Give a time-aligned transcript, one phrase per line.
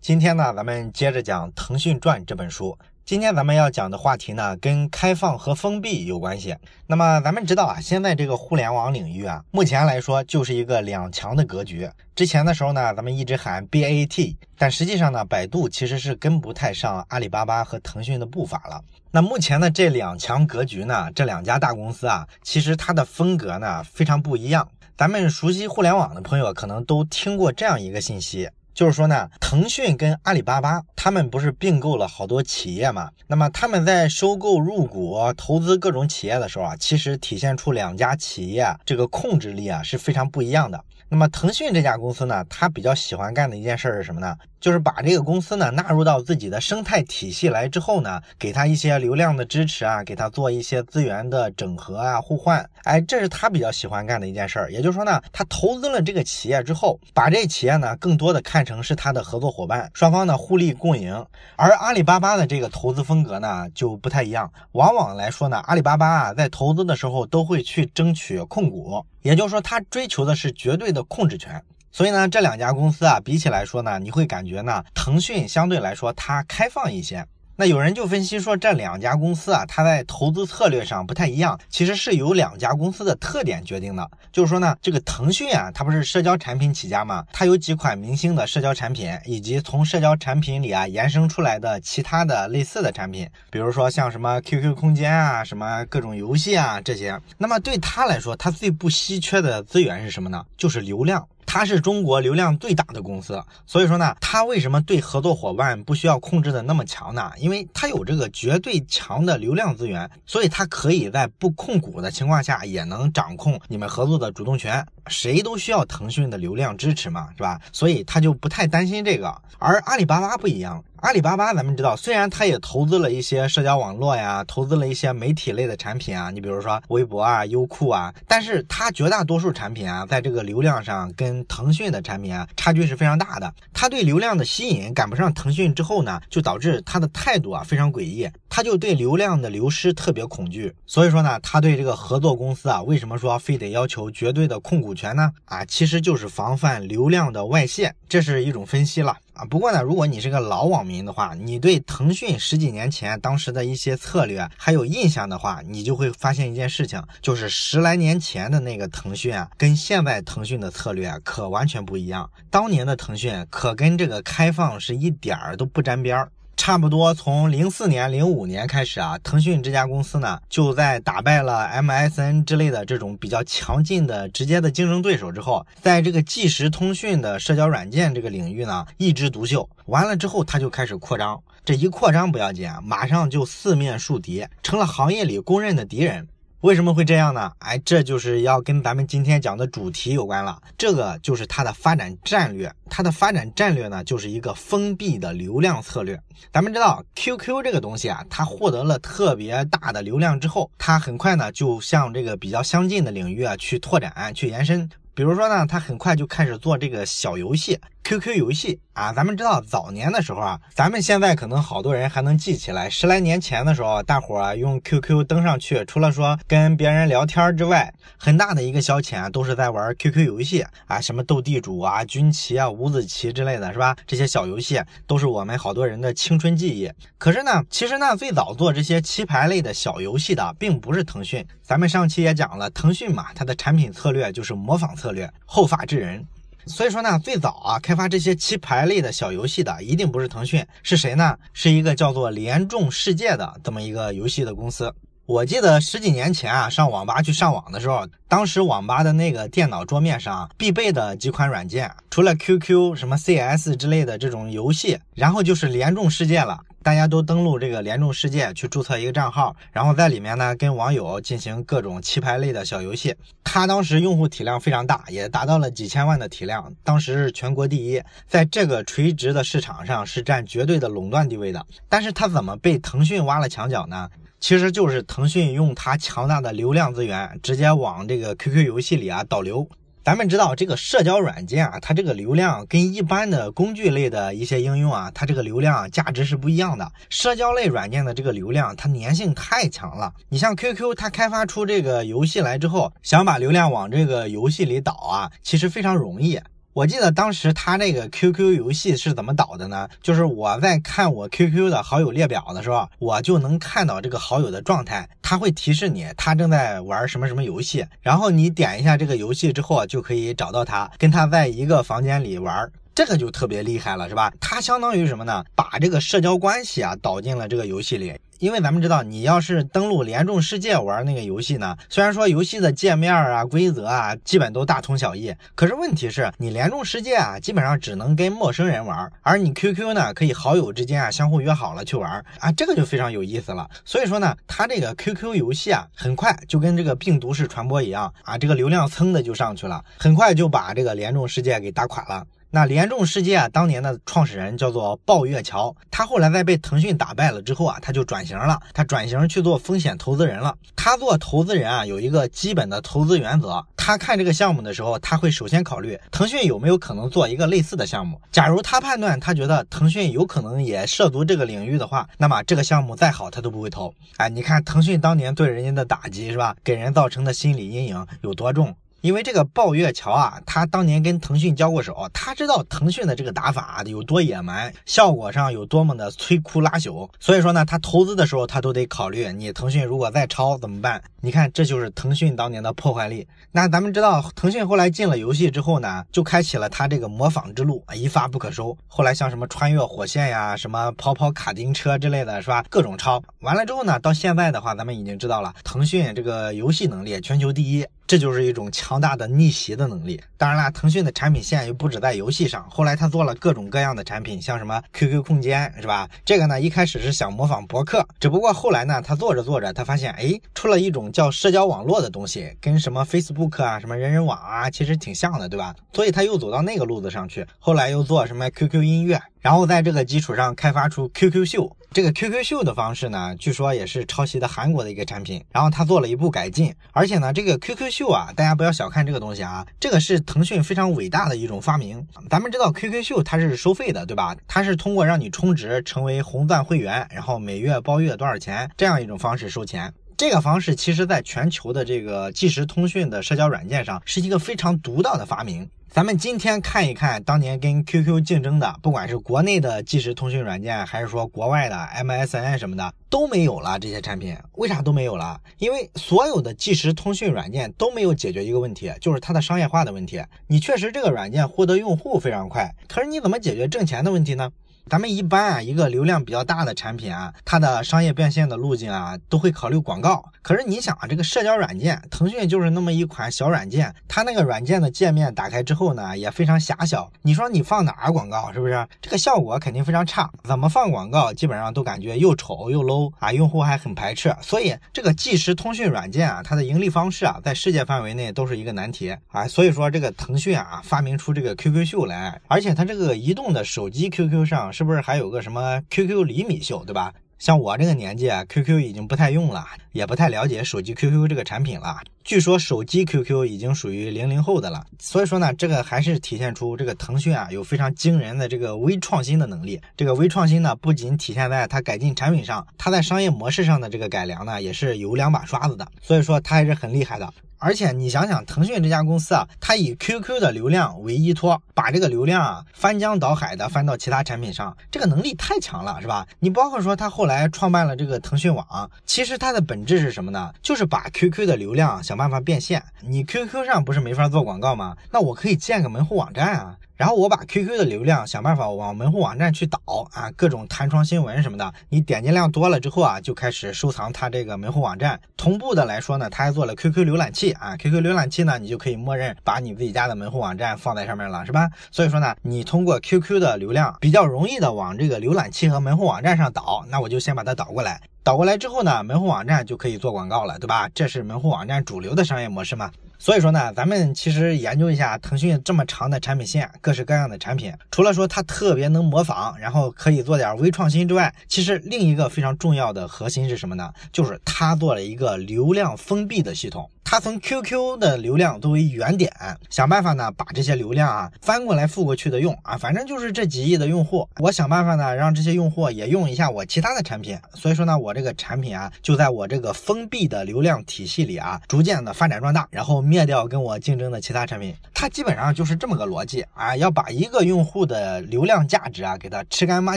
[0.00, 2.78] 今天呢，咱们接着讲《腾讯传》这本书。
[3.04, 6.56] 今天咱们要讲的话题呢，跟开放和封闭有关系。
[6.86, 11.88] 那么咱们知道啊，现在这个互联网领域啊，目前来说就是一个两强的格局。
[12.14, 18.82] 之前的时候呢，咱们一直喊 BAT，但实际上呢，百度其实是跟不太上阿里巴巴和腾讯的步伐了。
[19.10, 24.68] 那目前的这两强格局呢，这两家大公司啊，其实它的风格呢非常不一样。
[24.96, 28.48] 咱们熟悉互联网的朋友可能都听过这样一个信息。
[28.76, 33.10] 就是说呢，腾讯跟阿里巴巴他们不是并购了好多企业嘛？
[33.26, 40.78] 那么他们在收购、入股、投资各种企业的时候啊，其实体现出两家企业这个控制力啊是非常不一样的。
[41.08, 44.36] 那么腾讯这家公司呢，他比较喜欢干的一件事是什么呢？
[44.60, 54.72] 就是把这个公司呢纳入到自己的生态体系来之后呢，给他一些流量的支持啊，给他做一些资源的整合啊、互换，哎，这是他比较喜欢干的一件事儿。
[54.72, 61.24] 也就是说呢，他投资了这个企业之后，把这企业呢更多的看成是他的合作伙伴，双方呢互利共赢。
[61.56, 71.62] 而阿里巴巴的这个投资风格呢就不太一样，往往来说呢，阿里巴巴啊在投资的时候都会去争取控股，也就是说他追求的是绝对的控制权。
[71.96, 77.26] 所以呢，这两家公司啊，比起来说呢，你会感觉呢，腾讯相对来说它开放一些。
[77.56, 84.06] 那有人就分析说，这两家公司啊，它在投资策略上不太一样，其实是由两家公司的特点决定的。
[84.30, 97.18] 就是说呢，这个腾讯啊，它不是社交产品起家嘛，它有几款明星的社交产品，以及从社交产品里啊延伸出来的其他的类似的产品，比如说像什么 QQ 空间啊，什么各种游戏啊这些。
[97.38, 100.44] 那么对它来说，它最不稀缺的资源是什么呢？
[100.58, 101.26] 就是流量。
[101.46, 107.30] 它是中国流量最大的公司，所以说呢，它为什么对合作伙伴不需要控制的那么强呢？
[107.38, 114.84] 因为它有这个绝对强的流量资源，所以它可以在不控股的情况下，也能掌控你们合作的主动权。
[115.08, 117.60] 谁都需要腾讯的流量支持嘛，是吧？
[117.72, 119.34] 所以他就不太担心这个。
[119.58, 120.82] 而阿里巴巴不一样。
[121.02, 133.54] 阿里巴巴，咱们知道，虽然他也投资了一些社交网络呀，投资了一些媒体类的产品啊，你比如说微博啊、优酷啊，但是它绝大多数产品啊，在这个流量上跟腾讯的产品啊，差距是非常大的。
[133.72, 140.74] 它对流量的吸引赶不上腾讯之后呢，就导致它的态度啊非常诡异，它就对流量的流失特别恐惧。
[140.86, 145.30] 所以说呢，它对这个合作公司啊，为什么说非得要求绝对的控股权呢？
[145.44, 149.16] 啊，其实就是防范流量的外泄，这是一种分析了。
[149.34, 162.30] 啊，不过呢，如果你是个老网民的话，你对腾讯十几年前当时的一些策略还有印象的话，你就会发现一件事情，就是十来年前的那个腾讯啊，跟现在腾讯的策略可完全不一样。
[162.50, 166.32] 当年的腾讯可跟这个开放是一点儿都不沾边儿。
[166.56, 179.68] 差不多从零四年、零五年开始啊，腾讯这家公司呢，就在打败了 MSN 之类的这种比较强劲的直接的竞争对手之后，在这个即时通讯的社交软件这个领域呢，一枝独秀。
[179.84, 186.26] 完了之后，它就开始扩张，这一扩张不要紧，马上就四面树敌，成了行业里公认的敌人。
[186.66, 187.52] 为什么会这样呢？
[187.60, 190.60] 哎，这就是要跟咱们今天讲的主题有关了。
[190.76, 196.20] 这个就是它的发展战略，它的发展战略呢，就是一个封闭的流量策略。
[196.52, 204.90] 咱们知道 QQ 这个东西啊，它获得了特别大的流量之后，它很快呢就向这个比较相近的领域啊去拓展、去延伸。
[205.14, 209.12] 比如说呢，他很快就开始做这个小游戏，QQ 游戏啊。
[209.12, 223.96] 咱们知道早年的时候啊，咱们现在可能好多人还能记起来，十来年前的时候，大伙儿用 QQ 登上去，除了说跟别人聊天之外，很大的一个消遣都是在玩 QQ 游戏啊，什么斗地主啊、军棋啊、五子棋之类的是吧？
[224.06, 226.88] 这些小游戏都是我们好多人的青春记忆。
[227.18, 231.44] 可是呢，其实呢，最早做这些棋牌类的小游戏的，并不是腾讯。
[231.60, 236.24] 咱们上期也讲了，腾讯嘛，它的产品策略就是模仿策略，后发制人。
[236.66, 241.36] 所以说呢，最早啊，开发这些棋牌类的小游戏的，一定不是腾讯，是谁呢？
[241.52, 244.92] 是一个叫做联众世界的这么一个游戏的公司。
[245.26, 256.60] 我记得十几年前啊，上网吧去上网的时候，当时网吧的那个电脑桌面上必备的几款软件，除了 QQ、什么 CS 之类的这种游戏，然后就是联众世界了。
[256.86, 263.12] 大家都登录这个联众世界去注册一个账号，然后在里面呢跟网友进行各种棋牌类的小游戏。
[263.42, 271.66] 它当时用户体量非常大，也达到了几千万的体量，当时是全国第一，在这个垂直的市场上是占绝对的垄断地位的。
[271.88, 274.08] 但是它怎么被腾讯挖了墙角呢？
[274.38, 279.68] 其实就是腾讯用它强大的流量资源，直接往这个 QQ 游戏里啊导流。
[280.06, 286.88] 咱们知道这个社交软件啊，它这个流量跟一般的工具类的一些应用啊，它这个流量价值是不一样的。
[287.10, 290.12] 社交类软件的这个流量，它粘性太强了。
[290.28, 296.40] 你像 QQ，它开发出这个游戏来之后，想把流量往这个游戏里导啊，其实非常容易。
[296.76, 299.88] 我记得当时他那个 QQ 游戏是怎么导的呢？
[300.02, 312.70] 就是我在看我 QQ 的好友列表的时候，我就能看到这个好友的状态，他会提示你他正在玩什么什么游戏，然后你点一下这个游戏之后，就可以找到他，跟他在一个房间里玩。
[312.96, 314.32] 这个就特别厉害了，是吧？
[314.40, 315.44] 它相当于什么呢？
[315.54, 318.18] 把这个社交关系啊导进了这个游戏里。
[318.38, 333.68] 因为咱们知道，你要是登录联众世界玩那个游戏呢，虽然说游戏的界面啊、规则啊基本都大同小异，可是问题是你联众世界啊，基本上只能跟陌生人玩，而你 QQ 呢，可以好友之间啊相互约好了去玩啊，这个就非常有意思了。
[333.84, 342.26] 所以说呢，它这个 QQ 游戏啊，很快就跟这个病毒式传播一样啊，这个流量蹭的就上去了，很快就把这个联众世界给打垮了。
[342.50, 350.56] 那联众世界啊，当年的创始人叫做鲍月桥，他后来在被腾讯打败了之后啊，他就转型了，他转型去做风险投资人了。
[350.74, 358.20] 他做投资人啊，有一个基本的投资原则，他看这个项目的时候，他会首先考虑腾讯有没有可能做一个类似的项目。
[358.30, 363.92] 假如他判断他觉得腾讯有可能也涉足这个领域的话，那么这个项目再好他都不会投。
[364.18, 368.74] 哎，你看腾讯当年对人家的打击是吧，给人造成的心理阴影有多重？
[369.06, 381.00] 因为这个鲍月桥啊，他当年跟腾讯交过手，他知道腾讯的这个打法有多野蛮，效果上有多么的摧枯拉朽，所以说呢，他投资的时候他都得考虑，你腾讯如果再抄怎么办？
[381.20, 383.24] 你看，这就是腾讯当年的破坏力。
[383.52, 388.76] 那咱们知道，腾讯后来进了游戏之后呢，就开启了他这个模仿之路，一发不可收。
[388.88, 392.64] 后来像什么穿越火线呀，什么跑跑卡丁车之类的是吧？
[392.68, 397.86] 各种抄完了之后呢，到现在的话，咱们已经知道了，腾讯这个游戏能力全球第一。
[398.06, 400.20] 这就是一种强大的逆袭的能力。
[400.36, 406.08] 当然了，腾讯的产品线又不止在游戏上，后来他做了各种各样的产品，像什么 QQ 空间，是吧？
[406.24, 415.74] 这个呢，一开始是想模仿博客，只不过后来呢，他做着做着，他发现，哎，出了一种叫社交网络的东西，跟什么 Facebook 啊、什么人人网啊，其实挺像的，对吧？
[415.92, 419.20] 所以他又走到那个路子上去，后来又做什么 QQ 音乐。
[419.40, 425.42] 然后在这个基础上开发出 QQ 秀，这个 QQ 秀的方式呢，据说也是抄袭的韩国的一个产品。
[425.50, 432.06] 然后他做了一步改进，而且呢，这个 QQ 秀啊，大家不要小看这个东西啊，这个是腾讯非常伟大的一种发明。
[432.28, 434.36] 咱们知道 QQ 秀它是收费的，对吧？
[434.46, 439.90] 它是通过让你充值成为红钻会员，然后每月包月多少钱这样一种方式收钱。
[440.16, 445.68] 这个方式其实在全球的这个即时通讯的社交软件上是一个非常独到的发明。
[445.90, 454.34] 咱们今天看一看当年跟 QQ 竞争的，不管是国内的即时通讯软件，还是说国外的 MSN 什么的，都没有了这些产品。
[454.54, 455.38] 为啥都没有了？
[455.58, 460.22] 因为所有的即时通讯软件都没有解决一个问题，就是它的商业化的问题。
[460.46, 464.50] 你确实这个软件获得用户非常快，可是你怎么解决挣钱的问题呢？
[464.88, 470.24] 咱们一般啊，一个流量比较大的产品啊，它的商业变现的路径啊，都会考虑广告。
[470.42, 477.10] 可是你想啊，这个社交软件，腾讯就是那么一款小软件，它那个软件的界面打开之后呢，也非常狭小。
[477.22, 478.86] 你说你放哪儿广告，是不是？
[479.02, 480.30] 这个效果肯定非常差。
[480.44, 484.32] 怎么放广告，基本上都感觉又丑又 low 啊，用户还很排斥。
[484.40, 489.48] 所以这个即时通讯软件啊，它的盈利方式啊，在世界范围内都是一个难题啊。
[489.48, 494.72] 所以说这个腾讯啊，发明出这个 QQ 秀来，而且它这个移动的手机 QQ 上。
[494.76, 497.10] 是不是还有个什么 QQ 厘米秀，对吧？
[497.38, 501.96] 像我这个年纪啊，QQ 已经不太用了，也不太了解手机 QQ 这个产品了。
[502.22, 504.84] 据说手机 QQ 已经属于零零后的了。
[504.98, 509.80] 所以说呢，这个还是体现出这个腾讯啊有非常惊人的这个微创新的能力。
[509.96, 515.88] 这个微创新呢，不仅体现在它改进产品上，它在商业模式上的这个改良呢，也是有两把刷子的。
[516.02, 517.32] 所以说它还是很厉害的。
[517.58, 526.26] 而且你想想，腾讯这家公司啊，它以 QQ 的流量为依托，把这个流量啊翻江倒海的翻到其他产品上，这个能力太强了，是吧？
[526.38, 530.52] 你包括说他后来创办了这个腾讯网，其实它的本质是什么呢？
[530.62, 532.82] 就是把 QQ 的流量想办法变现。
[533.00, 534.96] 你 QQ 上不是没法做广告吗？
[535.10, 536.76] 那我可以建个门户网站啊。
[536.96, 539.78] 然后我把 QQ 的流量想办法往门户网站去导
[540.12, 545.20] 啊，各种弹窗新闻什么的，你点击量多了之后啊，就开始收藏它这个门户网站。
[545.36, 551.68] 同步的来说呢，它还做了 QQ 浏览器啊，QQ 浏览器呢，你就可以默认把你自己家的门户网站放在上面了，是吧？
[551.90, 560.88] 所以说呢，你通过 QQ 的流量比较容易的往这个浏览器和门户网站上导，那我就先把它导过来，导过来之后呢，门户网站就可以做广告了，对吧？
[560.94, 562.90] 这是门户网站主流的商业模式嘛。
[563.18, 573.92] 所以说呢，咱们其实研究一下腾讯这么长的产品线，各式各样的产品，除了说它特别能模仿，然后可以做点微创新之外，其实另一个非常重要的核心是什么呢？
[574.12, 576.90] 就是它做了一个流量封闭的系统。
[577.08, 579.32] 他从 QQ 的流量作为原点，
[579.70, 594.74] 想办法呢把这些流量啊翻过来覆过去的用啊，反正就是这几亿的用户，我想办法呢让这些用户也用一下我其他的产品，所以说呢我这个产品啊就在我这个封闭的流量体系里啊逐渐的发展壮大，然后灭掉跟我竞争的其他产品。
[594.92, 599.96] 它基本上就是这么个逻辑啊，要把一个用户的流量价值啊给它吃干抹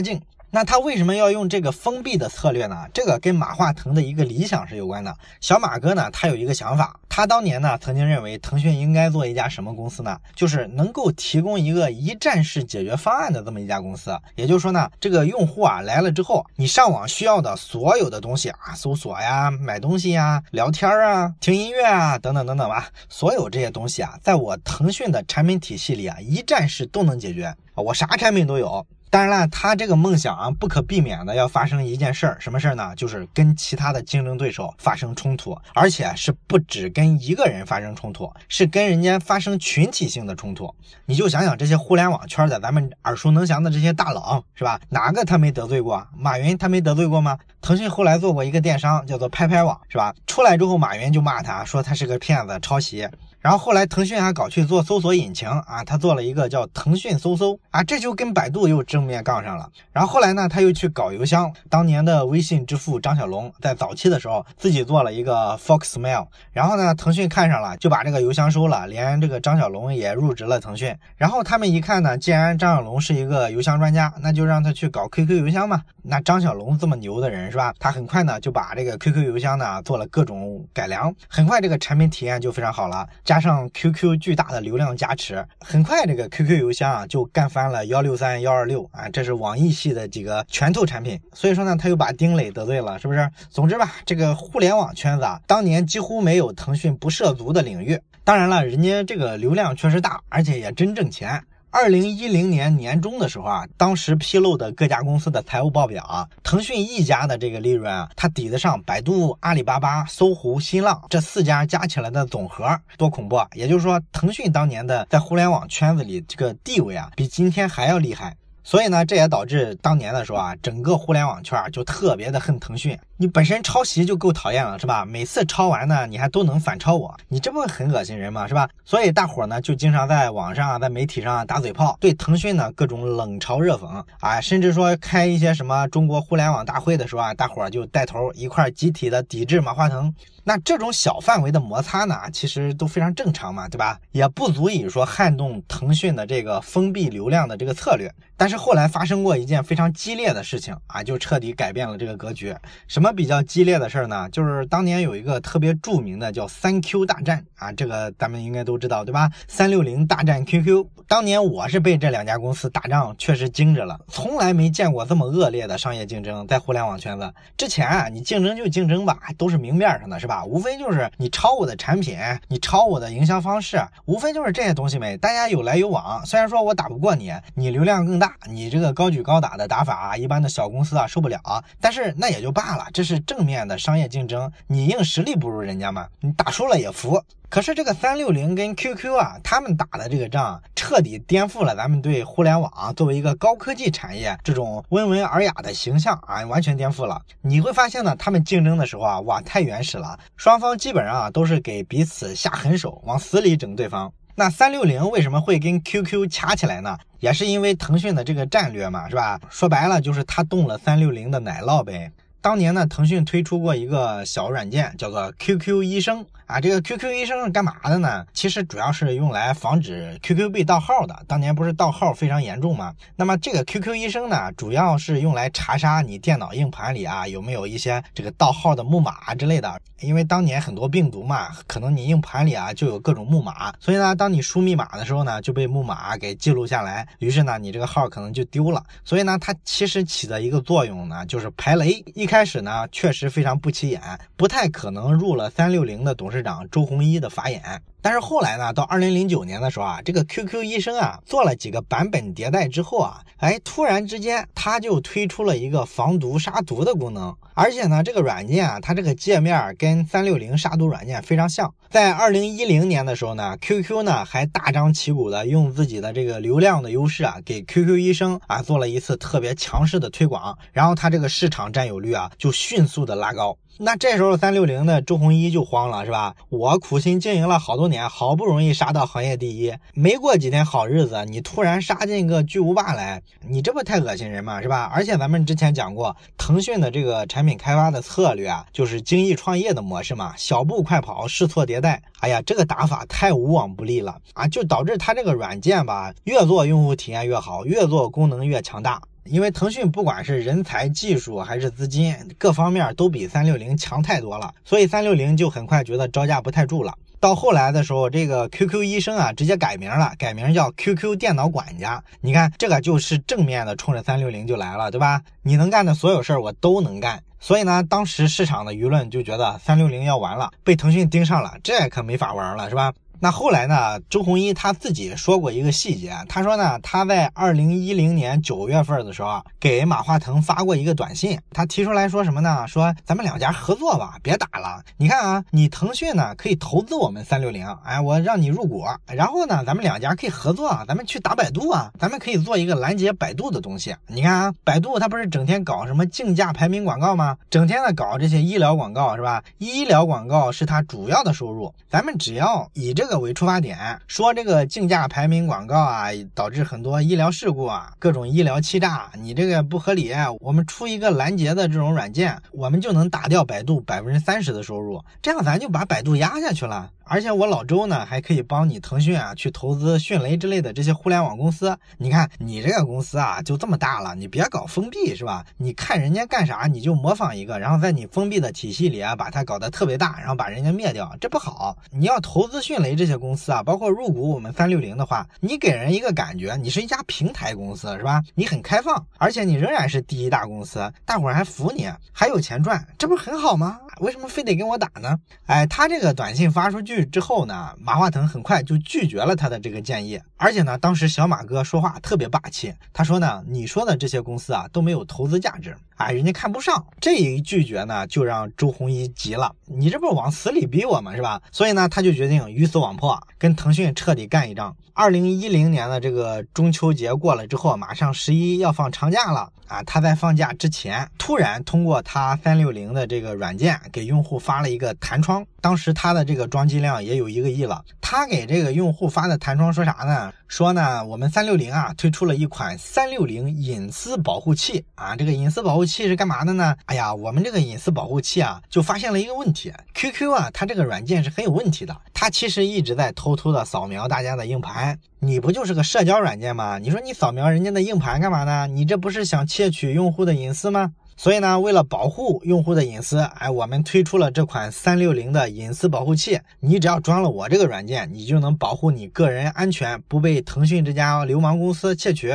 [0.00, 0.20] 净。
[0.52, 2.84] 那他为什么要用这个封闭的策略呢？
[2.92, 5.16] 这个跟马化腾的一个理想是有关的。
[5.40, 10.18] 小马哥呢，他有一个想法，他当年呢曾经认为腾讯应该做一家什么公司呢？
[10.34, 14.10] 就是能够提供一个一站式解决方案的这么一家公司。
[14.34, 28.84] 也就是说呢，这个用户啊来了之后，你上网需要的所有的东西啊，搜索呀、买东西呀、聊天啊、听音乐啊等等等等吧，所有这些东西啊，在我腾讯的产品体系里啊，一站式都能解决，我啥产品都有。
[29.10, 32.94] 当然了，他这个梦想啊，不可避免的要发生一件事儿，什么事儿呢？
[32.94, 40.72] 就是跟其他的竞争对手发生冲突，而且是不止跟一个人发生冲突，是跟人家发生群体性的冲突。
[41.06, 44.80] 你就想想这些互联网圈的咱们耳熟能详的这些大佬，是吧？
[44.88, 46.06] 哪个他没得罪过？
[46.16, 47.36] 马云他没得罪过吗？
[47.60, 50.14] 腾讯后来做过一个电商，叫做拍拍网，是吧？
[50.28, 53.08] 出来之后，马云就骂他说他是个骗子，抄袭。
[53.40, 59.68] 然后后来腾讯还搞去做搜索引擎啊，他做了一个叫腾讯搜搜啊，这就跟百度又正面杠上了。
[59.92, 70.94] 然后后来呢，他又去搞邮箱，当年的微信之父张小龙在早期的时候自己做了一个 Foxmail，然后呢，腾讯看上了，就把这个邮箱收了，连这个张小龙也入职了腾讯。
[71.16, 75.82] 然后他们一看呢，既然张小龙是一个邮箱专家，那就让他去搞 QQ 邮箱嘛。
[76.02, 77.72] 那张小龙这么牛的人是吧？
[77.78, 83.08] 他很快呢就把这个 QQ 邮箱呢做了各种改良，很快这个产品体验就非常好了。
[83.30, 91.16] 加上 QQ 巨大的流量加持，很快这个 QQ 邮箱啊就干翻了幺六三幺二六啊，这是网易系的几个拳头产品。
[91.32, 93.30] 所以说呢，他又把丁磊得罪了，是不是？
[93.48, 97.96] 总之吧，这个互联网圈子啊，当年几乎没有腾讯不涉足的领域。
[98.24, 101.40] 当然了，人家这个流量确实大，而且也真挣钱。
[101.72, 113.48] 二零一零年年中的时候啊，当时披露的各家公司的财务报表啊，腾讯一家的这个利润啊，它抵得上百度、阿里巴巴、搜狐、新浪这四家加起来的总和，多恐怖啊！
[113.54, 118.36] 也就是说，腾讯当年的在互联网圈子里这个地位啊，比今天还要厉害。
[118.62, 122.98] 所以呢，这也导致当年的时候啊，整个互联网圈就特别的恨腾讯。
[123.16, 125.04] 你本身抄袭就够讨厌了，是吧？
[125.04, 128.46] 每次抄完呢，你还都能反抄我，你这不很恶心人吗？
[128.46, 128.68] 是吧？
[128.84, 133.86] 所以大伙呢就经常在网上、在媒体上打嘴炮，对腾讯呢各种冷嘲热讽
[134.20, 140.14] 啊，甚至说开一些什么中国互联网大会的时候啊，大伙就带头一块集体的抵制马化腾。
[140.44, 143.98] 那这种小范围的摩擦呢，其实都非常正常嘛，对吧？
[144.12, 148.12] 也不足以说撼动腾讯的这个封闭流量的这个策略。
[148.36, 152.54] 但是后来发生过一件非常激烈的事情啊，就彻底改变了这个格局。
[152.88, 154.26] 什么比较激烈的事儿呢？
[154.30, 159.30] 就是当年有一个特别著名的叫三 Q 大战啊，这个咱们应该都知道，对吧？
[159.46, 160.86] 三六零大战 QQ。
[161.06, 167.30] 当年我是被这两家公司打仗确实惊着了，从来没见过这么恶劣的商业竞争在互联网圈子。
[167.58, 170.29] 之前啊，你竞争就竞争吧，都是明面上的，是吧？
[170.30, 175.16] 吧无非就是你抄我的产品，你抄我的营销方式，无非就是这些东西呗。
[175.16, 176.24] 大家有来有往。
[176.24, 181.40] 虽然说我打不过你，你流量更大，你这个高举高打的打法，一般的小公司啊受不了。
[181.80, 187.20] 但是那也就罢了，这是正面的商业竞争，你硬实力不如人家嘛，你打输了也服。
[187.50, 197.20] 可是这个三六零跟 QQ 啊，他们打的这个仗，彻底颠覆了咱们对互联网作为一个高科技产业这种温文尔雅的形象啊，完全颠覆了。
[197.40, 204.12] 你会发现呢，他们竞争的时候啊，哇，太原始了，双方基本上啊都是给彼此下狠手，往死里整对方。
[204.36, 206.96] 那三六零为什么会跟 QQ 掐起来呢？
[207.18, 209.40] 也是因为腾讯的这个战略嘛，是吧？
[209.50, 212.12] 说白了就是他动了三六零的奶酪呗。
[212.40, 216.24] 当年呢，腾讯推出过一个小软件，叫做 QQ 医生。
[216.50, 218.26] 啊，这个 QQ 医生是干嘛的呢？
[218.34, 221.16] 其实主要是用来防止 QQ 被盗号的。
[221.28, 222.92] 当年不是盗号非常严重吗？
[223.14, 229.80] 那么这个 QQ 医生呢，主要是用来查杀你电脑硬盘里啊有没有一些这个盗号的木马之类的。
[230.00, 238.82] 因为当年很多病毒嘛，可能你硬盘里啊就有各种木马，所以呢，当你输密码的时候呢，就被木马给记录下来，于是呢，你这个号可能就丢了。
[239.04, 242.02] 所以呢，它其实起的一个作用呢，就是排雷。
[242.14, 244.00] 一开始呢，确实非常不起眼，
[244.36, 246.39] 不太可能入了三六零的董事。
[246.42, 261.72] 长周鸿祎的法眼，但是后来呢，到二零零九年的时候啊，这个 QQ 医生啊做了几个版本迭代之后啊，哎，突然之间他就推出了一个防毒杀毒的功能，而且呢，这个软件啊，它这个界面跟三六零杀毒软件非常像。
[261.90, 273.58] 在二零一零年的时候呢，QQ 呢还大张旗鼓的用自己的这个流量的优势啊，给 QQ 医生啊做了一次特别强势的推广，然后它这个市场占有率啊就迅速的拉高。
[273.82, 276.34] 那这时候三六零的周鸿祎就慌了，是吧？
[276.50, 284.62] 我苦心经营了好多年，好不容易杀到行业第一，没过几天好日子，你突然杀进个巨无霸来，你这不太恶心人吗？
[284.62, 284.90] 是吧？
[284.94, 292.00] 而且咱们之前讲过，腾讯的这个产品开发的策略啊，就是精益创业的模式嘛，小步快跑，试错迭代。
[292.20, 299.02] 哎呀，这个打法太无往不利了啊，就导致它这个软件吧，越做用户体验越好，越做功能越强大。
[299.24, 306.92] 因为腾讯不管是人才、技术还是资金，各方面都比三六零强太多了，所以三六零就很快觉得招架不太住了。
[307.20, 312.02] 到后来的时候，这个 QQ 医生啊，直接改名了，改名叫 QQ 电脑管家。
[312.22, 315.20] 你看，这个就是正面的冲着三六零就来了，对吧？
[315.42, 317.22] 你能干的所有事儿，我都能干。
[317.38, 322.92] 所以呢，当时市场的舆论就觉得三六零要完了，被腾讯盯上了，这可没法玩了，是吧？
[323.22, 324.00] 那后来呢？
[324.08, 332.66] 周鸿祎他自己说过一个细节，他说呢，他在二零一零年九月份的时候给马化腾发过一个短信，他提出来说什么呢？
[332.66, 334.82] 说咱们两家合作吧，别打了。
[334.96, 343.94] 你看啊，你腾讯呢可以投资我们三六零，哎，我让你入股，然后呢，咱们两家可以合作啊，咱们去打百度啊，咱们可以做一个拦截百度的东西。
[344.06, 347.36] 你看啊，百度它不是整天搞什么竞价排名广告吗？
[347.50, 349.44] 整天的搞这些医疗广告是吧？
[349.58, 353.09] 医疗广告是它主要的收入，咱们只要以这个。
[353.10, 360.14] 个为出发点，说这个竞价排名广告啊，导致很多医疗事故啊，各种医疗欺诈，你这个不合理。
[360.38, 366.88] 我们出一个拦截的这种软件，我们就能打掉百度百分之三十的收入，这样咱就把百度压下去了。
[367.10, 371.76] 而且我老周呢，还可以帮你腾讯啊去投资迅雷之类的这些互联网公司。
[371.98, 375.44] 你看你这个公司啊，就这么大了，你别搞封闭是吧？
[375.56, 381.76] 你看人家干啥，你就模仿一个，然后在你封闭的体系里啊，把它搞得特别大，然后把人家灭掉，这不好。
[381.90, 388.22] 你要投资迅雷这些公司啊，包括入股我们三六零的话，你给人一个感觉，你是一家平台公司是吧？
[388.36, 393.80] 你很开放，而且你仍然是第一大公司，大伙儿还服你，还有钱赚，这不很好吗？
[394.00, 395.18] 为什么非得跟我打呢？
[395.44, 397.04] 哎，他这个短信发出去。
[397.04, 406.82] 之后呢，马化腾很快就拒绝了他的这个建议，而且呢，当时小马哥说话特别霸气，他说呢，你说的这些公司啊都没有投资价值，哎，人家看不上。
[406.98, 411.14] 这一拒绝呢，就让周鸿祎急了，你这不是往死里逼我吗？
[411.14, 411.42] 是吧？
[411.52, 414.74] 所以呢，他就决定鱼死网破，跟腾讯彻底干一仗。
[415.00, 419.82] 二零一零年的这个中秋节过了之后，马上十一要放长假了啊！
[419.84, 425.42] 他在放假之前，突然通过他三六零的这个软件给用户发了一个弹窗。
[425.62, 427.82] 当时他的这个装机量也有一个亿了。
[428.00, 430.32] 他给这个用户发的弹窗说啥呢？
[430.48, 435.14] 说呢，我们三六零啊推出了一款三六零隐私保护器啊。
[435.16, 436.74] 这个隐私保护器是干嘛的呢？
[436.86, 441.96] 哎呀，我们这个隐私保护器啊，就发现了一个问题：QQ 啊，它这个软件是很有问题的。
[442.12, 446.78] 它其实一直在偷偷的扫描大家的硬盘你不就是个社交软件吗？
[446.78, 448.66] 你说你扫描人家的硬盘干嘛呢？
[448.66, 450.92] 你这不是想窃取用户的隐私吗？
[451.16, 456.40] 所以呢，为了保护用户的隐私，哎，我们推出了这款三六零的隐私保护器。
[456.60, 462.32] 你只要装了我这个软件，你就能保护你个人安全，不被腾讯这家流氓公司窃取。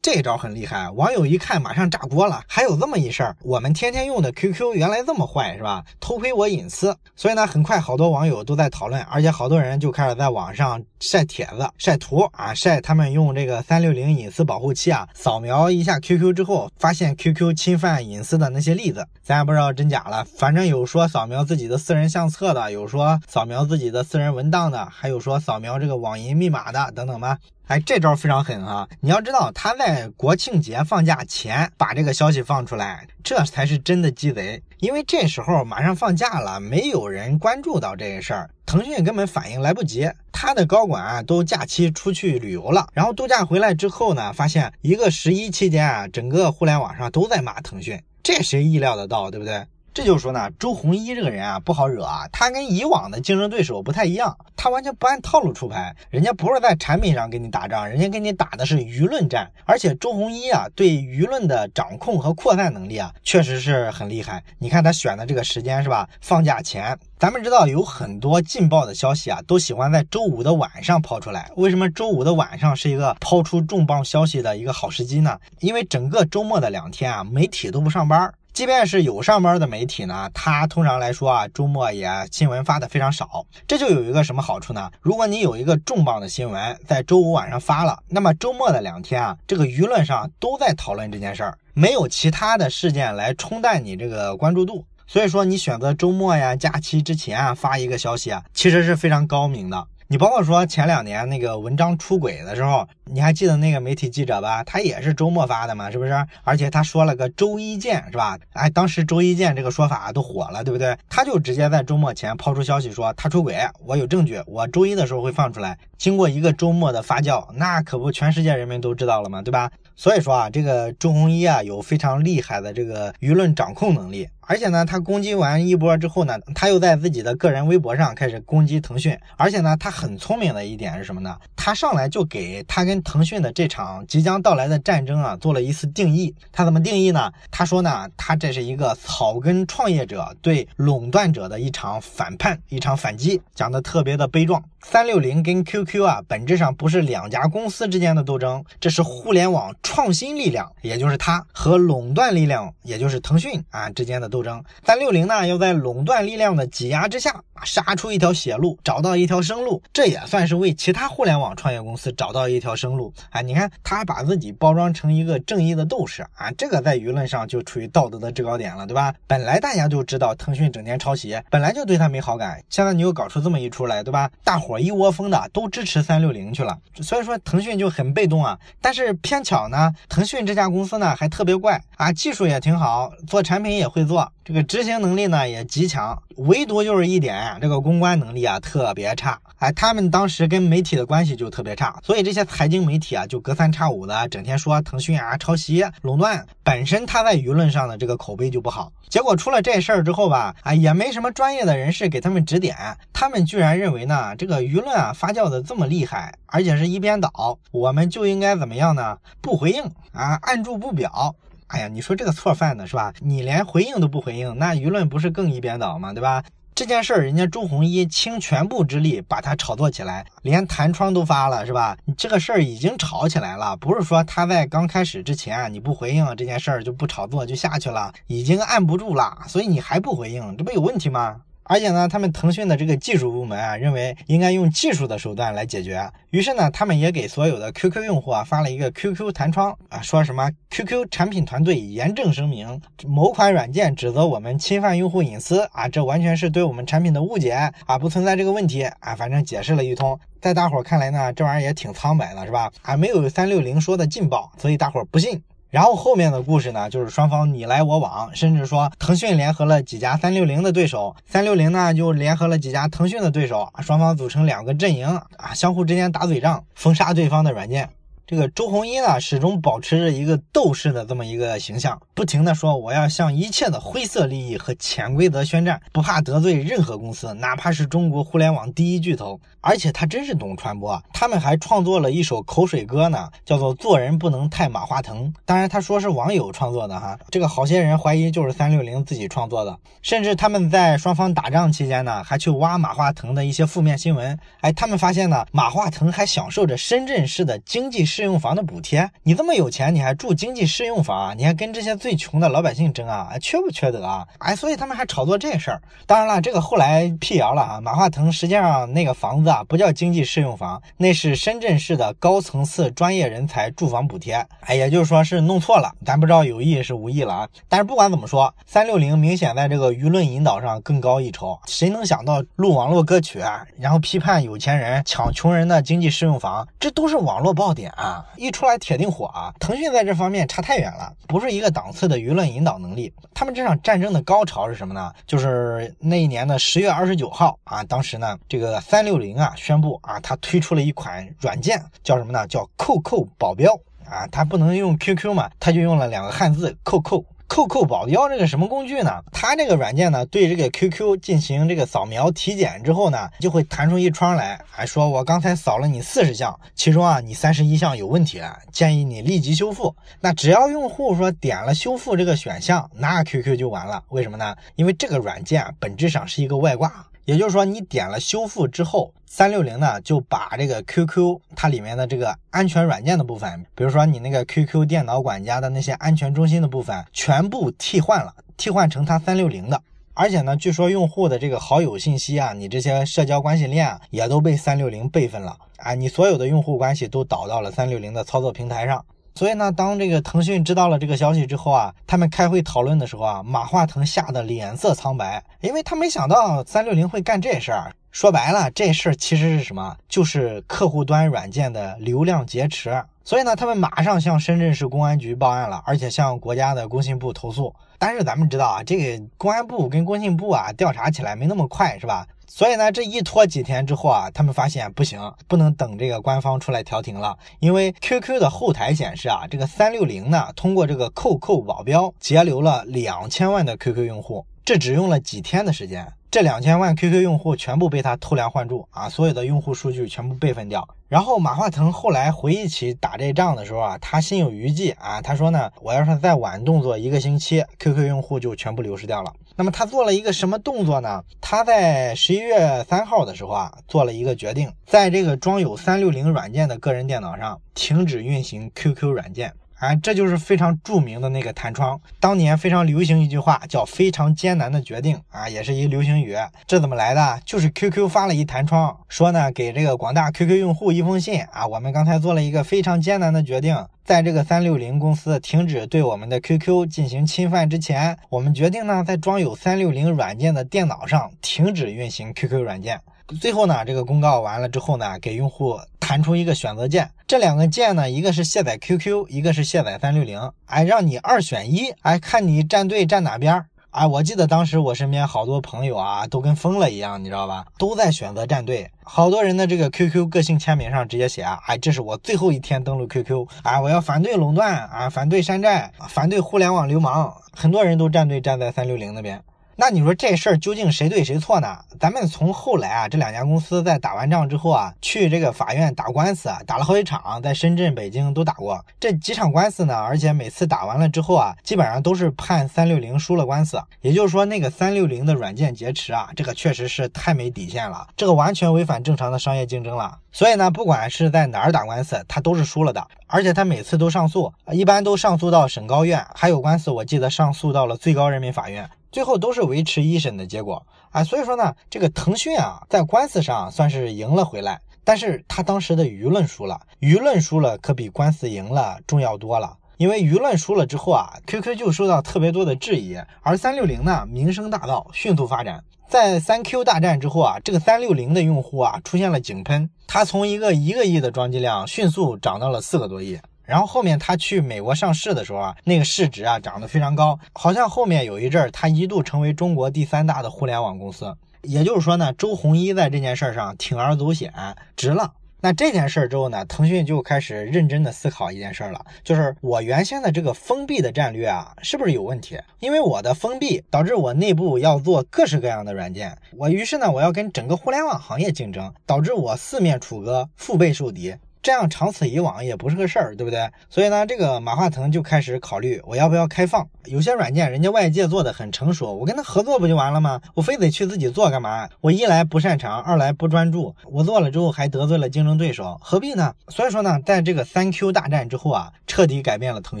[0.10, 2.42] 这招很厉害，网友一看马上炸锅了。
[2.48, 5.84] 还有这么一事儿，我们天天用的 QQ 原来这么坏是吧？
[6.00, 20.24] 偷窥我隐私，所以呢，很快好多网友都在讨论，而且好多人就开始在网上晒帖子、晒图啊，晒他们用这个三六零隐私保护器啊，扫描一下 QQ 之后发现 QQ 侵犯隐私的那些例子，咱也不知道真假了。
[20.38, 27.36] 反正有说扫描自己的私人相册的，有说扫描自己的私人文档的，还有说扫描这个网银密码的，等等吧。
[27.68, 28.88] 哎，这招非常狠啊！
[29.00, 34.62] 你要知道，他在国庆节放假前把这个消息放出来，这才是真的鸡贼。
[34.78, 40.10] 因为这时候马上放假了，没有人关注到这个事儿，腾讯根本反应来不及。
[40.32, 49.62] 他的高管啊都假期出去旅游了，然后度假回来之后呢，发现一个十一期间啊，整个互联网上都在骂腾讯，这谁意料得到，对不对？
[49.94, 64.42] 这就是说呢，周鸿祎这个人啊不好惹啊，他跟以往的竞争对手不太一样，他完全不按套路出牌，人家不是在产品上跟你打仗，人家跟你打的是舆论战，而且周鸿祎啊对舆论的掌控和扩散能力啊确实是很厉害。
[64.58, 66.08] 你看他选的这个时间是吧？
[66.20, 71.50] 放假前，咱们知道有很多劲爆的消息啊，都喜欢在周五的晚上抛出来。
[71.56, 75.38] 为什么周五的晚上是一个抛出重磅消息的一个好时机呢？
[75.58, 78.32] 因为整个周末的两天啊，媒体都不上班。
[78.58, 83.46] 即便是有上班的媒体呢，它通常来说啊，周末也新闻发的非常少。
[83.68, 84.90] 这就有一个什么好处呢？
[85.00, 94.84] 如果你有一个重磅的新闻在周五晚上发了，那么周末的两天啊，这个舆论上都在讨论这件事儿，没有其他的事件来冲淡你这个关注度。
[95.06, 99.86] 所以说，你选择周末呀、假期之前啊发一个消息啊，其实是非常高明的。
[100.10, 104.64] 你包括说前两年那个文章出轨的时候，你还记得那个媒体记者吧？
[104.64, 106.26] 他也是周末发的嘛，是不是？
[106.44, 108.38] 而且他说了个周一见，是吧？
[108.54, 110.96] 哎，当时周一见这个说法都火了，对不对？
[111.10, 115.76] 他就直接在周末前抛出消息说他出轨，我有证据，我周一的时候会放出来。
[115.98, 119.70] 经过一个周末的发酵，那可不全世界人民都知道了嘛，对吧？
[119.98, 124.28] 所以说啊，这个周鸿祎啊有非常厉害的这个舆论掌控能力。
[124.50, 129.18] 而且呢，他攻击完一波之后呢，他又在自己的个人微博上开始攻击腾讯。
[129.36, 131.36] 而且呢，他很聪明的一点是什么呢？
[131.54, 136.34] 他上来就给他跟腾讯的这场即将到来的战争啊做了一次定义。
[136.50, 137.30] 他怎么定义呢？
[137.50, 144.62] 他说呢，他这是一个草根创业者对垄断者的一场反叛，一场反击，讲的特别的悲壮。
[144.80, 154.62] 三六零跟 QQ 啊，本质上不是两家公司之间的斗争，这是互联网创新力量，也就是它和垄断力量，也就是腾讯啊之间的斗争。
[154.84, 163.12] 三六零呢，要在垄断力量的挤压之下，杀出一条血路，找到一条生路，这也算是为其他互联网创业公司找到一条生路。
[163.30, 169.14] 啊，你看他还把自己包装成一个正义的斗士啊，这个在舆论上就处于道德的制高点了，对吧？
[169.26, 174.30] 本来大家就知道腾讯整天抄袭，本来就对他没好感，现在你又搞出这么一出来，对吧？
[174.42, 174.78] 大伙。
[174.78, 178.58] 一窝蜂的都支持三六零去了，所以说腾讯就很被动啊。
[178.80, 189.38] 但是偏巧呢，啊腾讯这家公司呢还特别怪啊，技术也挺好，做产品也会做，这个执行能力呢也极强，唯独就是一点，这个公关能力啊特别差。
[189.58, 198.90] 哎，他们当时跟媒体的关系就特别差，所以这些财经媒体啊就隔三差五的整天说腾讯啊抄袭垄断，本身他在舆论上的这个口碑就不好。
[199.10, 202.74] 结果出了这事儿之后吧，啊也没什么专业的人士给他们指点，
[203.12, 209.18] 他们居然认为呢这个舆论啊发酵的这么厉害，而且是一边倒，我们就应该怎么样呢？
[209.42, 209.82] 不回应
[210.14, 211.36] 啊，按住不表。
[211.68, 213.12] 哎呀，你说这个错犯的是吧？
[213.20, 216.12] 你连回应都不回应，那舆论不是更一边倒吗？
[216.12, 216.42] 对吧？
[216.74, 221.96] 这件事儿，人家朱红一倾全部之力把它炒作起来，连弹窗都发了，是吧？
[222.04, 231.40] 你这个事儿已经吵起来了，不是说他在刚开始之前你不回应这件事儿就不炒作就下去了，已经按不住了，所以你还不回应，这不有问题吗？
[231.68, 236.10] 而且呢，他们腾讯的这个技术部门啊，认为应该用技术的手段来解决。
[236.30, 247.52] 于是呢，他们也给所有的 QQ 用户啊发了一个 QQ 弹窗啊，说什么 QQ 产品团队严正声明，某款软件指责我们侵犯用户隐私啊，这完全是对我们产品的误解
[247.86, 250.18] 啊，不存在这个问题啊，反正解释了一通。
[250.40, 252.70] 在大伙看来呢，这玩意儿也挺苍白的，是吧？
[252.82, 255.42] 啊，没有三六零说的劲爆，所以大伙不信。
[255.70, 267.90] 然后后面的故事呢，就是双方你来我往，甚至说腾讯联合了几家三六零的对手，三六零呢就联合了几家腾讯的对手，双方组成两个阵营啊，相互之间打嘴仗，封杀对方的软件。
[268.30, 279.40] 这个周鸿祎呢，始终保持着一个斗士的这么一个形象，不停的说我要向一切的灰色利益和潜规则宣战，不怕得罪任何公司，哪怕是中国互联网第一巨头。
[279.62, 285.24] 而且他真是懂传播，他们还创作了一首口水歌呢，叫做《做人不能太马化腾》。
[285.46, 289.78] 当然他说是网友创作的哈，这个好些人怀疑就是三六零自己创作的。
[290.02, 294.38] 甚至他们在双方打仗期间呢，还去挖马化腾的一些负面新闻。
[294.60, 298.06] 哎，他们发现呢，马化腾还享受着深圳市的经济。
[298.18, 303.30] 适用房的补贴，你这么有钱，你还住经济适用房，你还跟这些最穷的老百姓争啊？
[303.40, 304.26] 缺不缺德啊？
[304.38, 305.80] 哎，所以他们还炒作这事儿。
[306.04, 307.80] 当然了，这个后来辟谣了啊。
[307.80, 314.44] 马化腾实际上那个房子啊，不叫经济适用房，那是深圳市的高层次专业人才住房补贴。
[314.62, 317.48] 哎，也就是说是弄错了，咱不知道有意是无意了啊。
[317.68, 321.56] 但是不管怎么说，三六零明显在这个舆论引导上更高一筹。
[321.66, 328.07] 谁能想到录网络歌曲啊，然后批判有钱人抢穷人的经济适用房，这都是网络爆点啊！
[328.08, 329.52] 啊，一出来铁定火啊！
[329.60, 333.12] 腾讯在这方面差太远了，不是一个档次的舆论引导能力。
[333.34, 335.12] 他们这场战争的高潮是什么呢？
[335.26, 342.46] 就是那一年的十月二十九号啊，当时呢，这个三六零啊宣布啊，它推出了一款软件，叫什么呢？
[342.46, 347.22] 叫扣扣保镖啊，它不能用 QQ 嘛，它就用了两个汉字扣扣。
[347.48, 349.20] 扣扣保镖这个什么工具呢？
[349.32, 359.96] 它这个软件呢，对这个 QQ 进行这个扫描体检之后呢，就会弹出一窗来，还说我刚才扫了你四十项，其中啊你三十一项有问题啊，建议你立即修复。
[360.20, 364.04] 那只要用户说点了修复这个选项，那 QQ 就完了。
[364.10, 364.54] 为什么呢？
[364.76, 367.06] 因为这个软件本质上是一个外挂。
[367.28, 378.34] 也就是说，你点了修复之后，三六零呢就把这个 QQ 它里面的这个安全软件的部分，比如说你那个 QQ 电脑管家的那些安全中心的部分，全部替换了。
[378.56, 379.78] 替换成它三六零的。
[380.14, 389.04] 而且呢，据说用户的这个好友信息啊，你这些社交关系链啊，也都被三六零备份了啊，你所有的用户关系都导到了三六零的操作平台上。
[389.38, 397.92] 所以呢，当这个腾讯知道了这个消息之后啊，他们开会讨论的时候啊，马化腾吓得脸色苍白，因为他没想到三六零会干这事儿。
[398.10, 399.96] 说白了，这事儿其实是什么？
[400.08, 403.00] 就是客户端软件的流量劫持。
[403.22, 407.72] 所以呢，他们马上向深圳市公安局报案了，而且向国家的工信部投诉。
[407.96, 412.26] 但是咱们知道啊，这个公安部跟工信部啊，调查起来没那么快，是吧？
[412.50, 426.10] 所以呢，这一拖几天之后啊，他们发现不行，不能等这个官方出来调停了，因为 QQ 的后台显示啊，这个三六零呢，通过这个扣扣保镖截留了两千万的 QQ 用户，这只用了几天的时间。
[426.30, 430.86] 这两千万 QQ 用户全部被他偷梁换柱啊，所有的用户数据全部备份掉。
[431.08, 439.32] 然后马化腾后来回忆起打这仗的时候啊，他心有余悸啊，他说呢，我要是再晚动作一个星期，QQ 用户就全部流失掉了。
[439.58, 441.24] 那么他做了一个什么动作呢？
[441.40, 449.52] 他在十一月三号的时候啊，做了一个决定，在这个装有三六零软件的个人电脑上停止运行 QQ 软件。
[449.78, 456.34] 啊，这就是非常著名的那个弹窗，当年非常流行一句话，叫“非常艰难的决定”啊，也是一流行语。
[456.66, 457.40] 这怎么来的？
[457.44, 473.00] 就是 QQ 发了一弹窗，说呢，给这个广大 QQ 用户一封信啊，我们刚才做了一个非常艰难的决定，在这个三六零公司停止对我们的 QQ 进行侵犯之前，我们决定呢，在装有三六零软件的电脑上停止运行 QQ 软件。
[473.40, 487.66] 最后呢，这个公告完了之后呢，给用户弹出一个选择键，这两个键呢，一个是卸载 QQ，一个是卸载三六零，哎，让你二选一，哎，看你站队站哪边哎，我记得当时我身边好多朋友啊，都跟疯了一样，你知道吧？
[487.78, 499.42] 都在选择站队，好多人的这个 QQ 个性签名上直接写啊，哎，这是我最后一天登录 QQ，啊，我要反对垄断啊，反对山寨，反对互联网流氓，很多人都站队站在三六零那边。
[499.80, 501.78] 那你说这事儿究竟谁对谁错呢？
[502.00, 509.96] 咱们从后来啊，这两家公司在打完仗之后啊，去这个法院打官司，打了好几场，在深圳、北京都打过这几场官司呢。
[509.96, 513.80] 而且每次打完了之后啊，基本上都是判三六零输了官司。
[514.00, 520.18] 也就是说，那个三六零的软件劫持啊，这个确实是太没底线了，这个完全违反正常的商业竞争了。
[520.32, 523.06] 所以呢，不管是在哪儿打官司，他都是输了的。
[523.28, 528.90] 而且他每次都上诉，一般都上诉到省高院，还有官司我记得上诉到了最高人民法院。
[529.18, 530.86] 最后都是维持一审的结果。
[531.10, 553.36] 啊，所以说呢，这个腾讯啊，在官司上算是赢了回来，但是他当时的舆论输了，舆论输了可比官司赢了重要多了，因为舆论输了之后啊，QQ 就受到特别多的质疑，而三六零呢，名声大噪，迅速发展，在三 Q 大战之后啊，这个三六零的用户啊，出现了井喷，它从一个一个亿的装机量，迅速涨到了四个多亿。
[553.68, 561.36] 然后后面他去美国上市的时候啊，那个市值啊涨得非常高，好像后面有一阵儿，他一度成为中国第三大的互联网公司。
[561.60, 564.50] 也就是说呢，周鸿祎在这件事上铤而走险，
[564.96, 565.34] 值了。
[565.60, 572.56] 那这件事儿之后呢，腾讯就开始认真的思考一件事儿了，就是我原先的这个封闭的战略啊，是不是有问题？
[572.78, 581.34] 因为我的封闭导致我内部要做各式各样的软件，我于是呢，我要跟整个互联网行业竞争，导致我四面楚歌，腹背受敌。
[581.62, 583.68] 这样长此以往也不是个事儿，对不对？
[583.88, 586.88] 所以呢，这个马化腾就开始考虑我要不要开放。
[587.04, 590.40] 有些软件人家外界做的很成熟，我跟他合作不就完了吗？
[590.54, 591.88] 我非得去自己做干嘛？
[592.00, 596.54] 我一来不擅长，二来不专注，我做了之后还得罪了竞争对手，何必呢？
[596.68, 600.00] 所以说呢，在这个三 Q 大战之后啊，彻底改变了腾